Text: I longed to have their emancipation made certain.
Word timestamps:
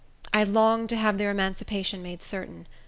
I 0.33 0.43
longed 0.43 0.89
to 0.89 0.95
have 0.95 1.19
their 1.19 1.29
emancipation 1.29 2.01
made 2.01 2.23
certain. 2.23 2.65